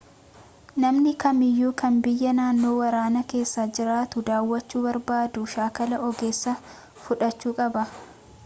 [0.83, 6.55] namni kamiyyuu kan biyya naannoo waraanaa keessa jirtu daawwachuu barbaadu shaakalaa ogeessaa
[7.05, 7.85] fudhachuu qaba